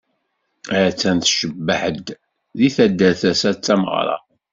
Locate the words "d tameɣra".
3.55-4.17